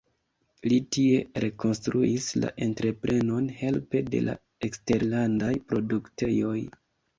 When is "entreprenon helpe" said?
2.67-4.03